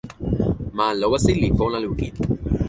ma 0.75 0.87
Lowasi 0.99 1.33
li 1.41 1.49
pona 1.57 1.77
lukin. 1.85 2.13